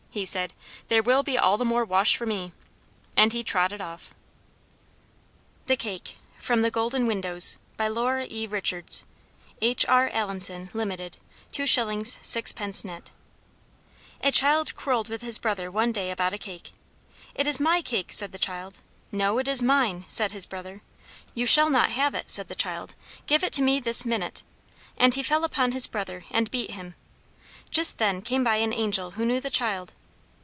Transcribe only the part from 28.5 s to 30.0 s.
an Angel who knew the child.